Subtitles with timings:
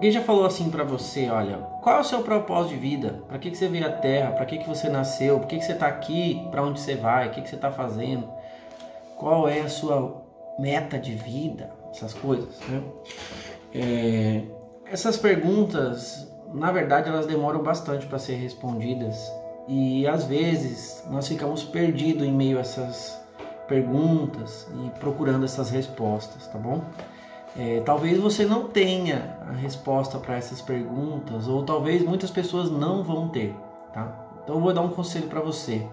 [0.00, 3.22] Alguém já falou assim para você, olha, qual é o seu propósito de vida?
[3.28, 4.32] Para que, que você veio à Terra?
[4.32, 5.38] Para que, que você nasceu?
[5.38, 6.48] Por que, que você está aqui?
[6.50, 7.28] Para onde você vai?
[7.28, 8.26] O que, que você está fazendo?
[9.18, 10.24] Qual é a sua
[10.58, 11.70] meta de vida?
[11.90, 12.82] Essas coisas, né?
[13.74, 14.40] É,
[14.86, 19.30] essas perguntas, na verdade, elas demoram bastante para ser respondidas
[19.68, 23.20] e às vezes nós ficamos perdidos em meio a essas
[23.68, 26.82] perguntas e procurando essas respostas, tá bom?
[27.56, 33.02] É, talvez você não tenha a resposta para essas perguntas, ou talvez muitas pessoas não
[33.02, 33.54] vão ter,
[33.92, 34.12] tá?
[34.42, 35.86] Então eu vou dar um conselho para você.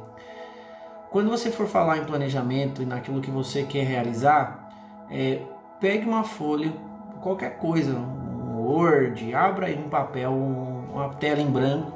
[1.09, 4.69] Quando você for falar em planejamento e naquilo que você quer realizar,
[5.09, 5.41] é,
[5.79, 6.71] pegue uma folha,
[7.21, 11.93] qualquer coisa, um Word, abra aí um papel, um, uma tela em branco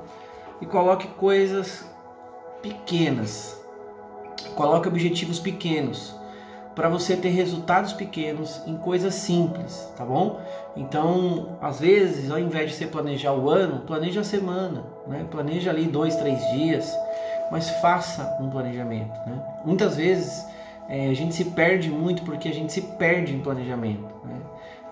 [0.60, 1.86] e coloque coisas
[2.62, 3.62] pequenas.
[4.56, 6.16] Coloque objetivos pequenos
[6.76, 10.40] para você ter resultados pequenos em coisas simples, tá bom?
[10.76, 15.26] Então, às vezes, ao invés de você planejar o ano, planeja a semana, né?
[15.30, 16.98] Planeja ali dois, três dias,
[17.52, 19.44] mas faça um planejamento, né?
[19.66, 20.46] Muitas vezes
[20.88, 24.36] é, a gente se perde muito porque a gente se perde em planejamento, né?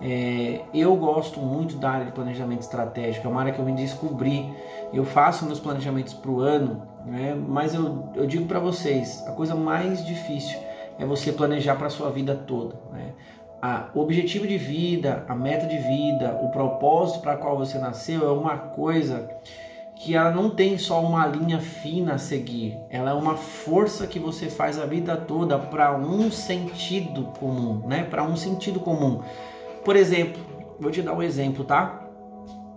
[0.02, 3.72] É, eu gosto muito da área de planejamento estratégico, é uma área que eu me
[3.72, 4.50] descobri.
[4.92, 7.34] Eu faço meus planejamentos para o ano, né?
[7.34, 10.58] mas eu, eu digo para vocês: a coisa mais difícil
[11.00, 12.76] é você planejar para a sua vida toda.
[12.92, 13.14] Né?
[13.62, 18.28] A, o objetivo de vida, a meta de vida, o propósito para qual você nasceu
[18.28, 19.28] é uma coisa
[19.96, 24.18] que ela não tem só uma linha fina a seguir, ela é uma força que
[24.18, 28.04] você faz a vida toda para um sentido comum, né?
[28.04, 29.20] Para um sentido comum.
[29.84, 30.40] Por exemplo,
[30.78, 32.02] vou te dar um exemplo, tá?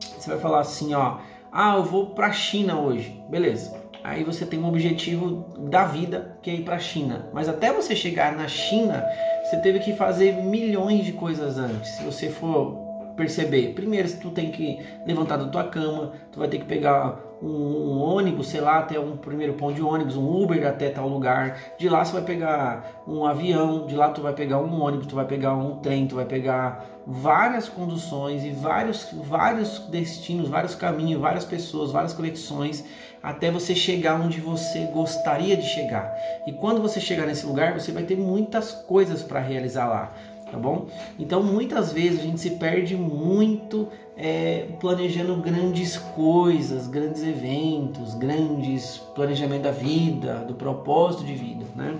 [0.01, 1.17] Você vai falar assim, ó,
[1.49, 3.82] ah, eu vou para a China hoje, beleza?
[4.03, 7.71] Aí você tem um objetivo da vida que é ir para a China, mas até
[7.71, 9.01] você chegar na China,
[9.45, 11.91] você teve que fazer milhões de coisas antes.
[11.91, 12.82] Se você for
[13.15, 17.47] perceber, primeiro tu tem que levantar da tua cama, tu vai ter que pegar um,
[17.47, 21.57] um, ônibus, sei lá, até um primeiro ponto de ônibus, um Uber até tal lugar.
[21.77, 25.15] De lá você vai pegar um avião, de lá tu vai pegar um ônibus, tu
[25.15, 31.21] vai pegar um trem, tu vai pegar várias conduções e vários, vários destinos, vários caminhos,
[31.21, 32.83] várias pessoas, várias conexões
[33.21, 36.13] até você chegar onde você gostaria de chegar.
[36.45, 40.13] E quando você chegar nesse lugar, você vai ter muitas coisas para realizar lá
[40.53, 40.85] tá bom?
[41.17, 48.99] Então muitas vezes a gente se perde muito é, planejando grandes coisas, grandes eventos, grandes
[49.15, 51.97] planejamento da vida, do propósito de vida, né?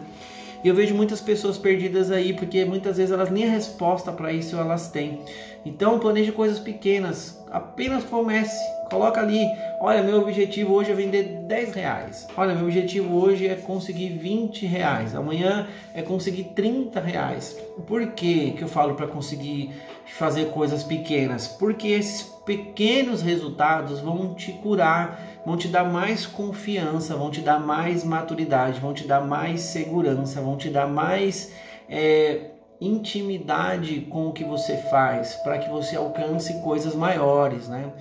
[0.63, 4.31] E eu vejo muitas pessoas perdidas aí, porque muitas vezes elas nem a resposta para
[4.31, 5.19] isso elas têm.
[5.65, 8.57] Então planeje coisas pequenas, apenas comece.
[8.89, 9.45] Coloca ali,
[9.79, 12.27] olha, meu objetivo hoje é vender 10 reais.
[12.37, 15.15] Olha, meu objetivo hoje é conseguir 20 reais.
[15.15, 17.57] Amanhã é conseguir 30 reais.
[17.87, 19.71] Por que, que eu falo para conseguir
[20.05, 21.47] fazer coisas pequenas?
[21.47, 27.59] Porque esses pequenos resultados vão te curar vão te dar mais confiança, vão te dar
[27.59, 31.53] mais maturidade, vão te dar mais segurança, vão te dar mais
[31.89, 37.91] é, intimidade com o que você faz, para que você alcance coisas maiores, né?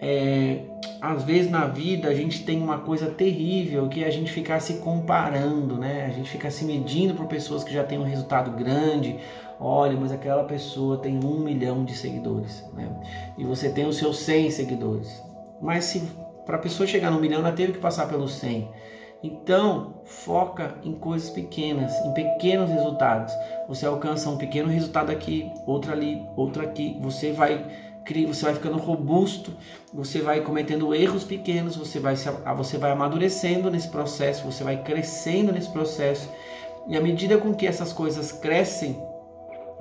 [0.00, 0.60] É,
[1.00, 4.60] às vezes na vida a gente tem uma coisa terrível que é a gente ficar
[4.60, 6.06] se comparando, né?
[6.06, 9.16] A gente fica se medindo por pessoas que já têm um resultado grande.
[9.60, 12.88] Olha, mas aquela pessoa tem um milhão de seguidores, né?
[13.36, 15.20] E você tem os seus 100 seguidores.
[15.60, 16.08] Mas se
[16.48, 18.70] para a pessoa chegar no milhão, ela teve que passar pelos 100.
[19.22, 23.34] Então, foca em coisas pequenas, em pequenos resultados.
[23.68, 26.96] Você alcança um pequeno resultado aqui, outro ali, outro aqui.
[27.02, 27.86] Você vai
[28.26, 29.52] você vai ficando robusto,
[29.92, 32.16] você vai cometendo erros pequenos, você vai,
[32.56, 36.26] você vai amadurecendo nesse processo, você vai crescendo nesse processo.
[36.86, 38.98] E à medida com que essas coisas crescem,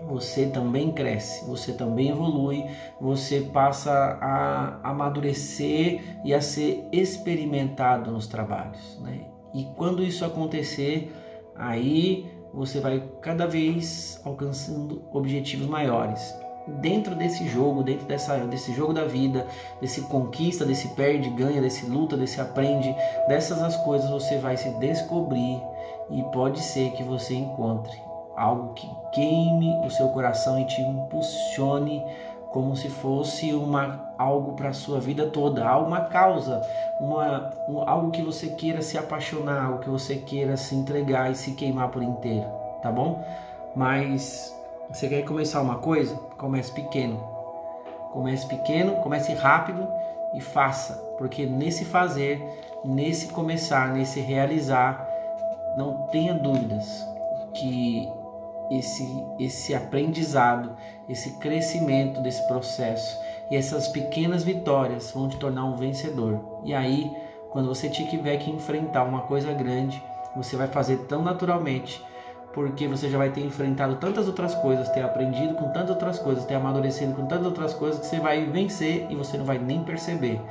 [0.06, 2.66] você também cresce, você também evolui,
[3.00, 9.00] você passa a amadurecer e a ser experimentado nos trabalhos.
[9.01, 9.25] Né?
[9.54, 11.12] E quando isso acontecer,
[11.56, 16.33] aí você vai cada vez alcançando objetivos maiores.
[16.81, 19.48] Dentro desse jogo, dentro dessa, desse jogo da vida,
[19.80, 22.94] desse conquista, desse perde, ganha, desse luta, desse aprende,
[23.27, 25.62] dessas as coisas você vai se descobrir
[26.12, 28.06] e pode ser que você encontre
[28.38, 32.06] algo que queime o seu coração e te impulsione
[32.51, 36.62] como se fosse uma algo para a sua vida toda, uma causa,
[37.00, 41.36] uma um, algo que você queira se apaixonar, algo que você queira se entregar e
[41.36, 42.48] se queimar por inteiro,
[42.81, 43.24] tá bom?
[43.75, 44.56] Mas
[44.90, 46.16] você quer começar uma coisa?
[46.38, 47.19] Comece pequeno.
[48.12, 49.88] Comece pequeno, comece rápido
[50.33, 52.42] e faça, porque nesse fazer,
[52.83, 55.07] nesse começar, nesse realizar,
[55.78, 57.06] não tenha dúvidas
[57.54, 58.10] que
[58.72, 60.75] esse, esse aprendizado,
[61.08, 63.18] esse crescimento desse processo,
[63.50, 66.62] E essas pequenas vitórias vão te tornar um vencedor.
[66.66, 67.10] E aí,
[67.50, 70.04] quando você tiver que enfrentar uma coisa grande,
[70.36, 72.04] você vai fazer tão naturalmente,
[72.54, 76.46] porque você já vai ter enfrentado tantas outras coisas, ter aprendido com tantas outras coisas,
[76.46, 79.84] ter amadurecido com tantas outras coisas, que você vai vencer e você não vai nem
[79.84, 80.42] perceber.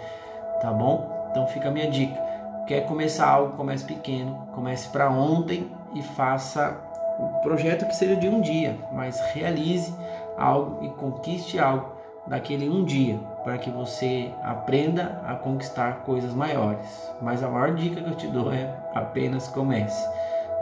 [0.61, 1.29] Tá bom?
[1.31, 2.19] Então fica a minha dica.
[2.67, 6.81] Quer começar algo, comece pequeno, comece para ontem e faça
[7.19, 9.95] um projeto que seja de um dia, mas realize
[10.37, 11.97] algo e conquiste algo
[12.27, 17.11] daquele um dia, para que você aprenda a conquistar coisas maiores.
[17.23, 20.09] Mas a maior dica que eu te dou é apenas comece.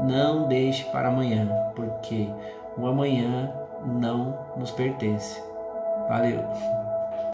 [0.01, 2.29] Não deixe para amanhã, porque
[2.77, 3.53] o amanhã
[3.85, 5.43] não nos pertence.
[6.09, 6.83] Valeu!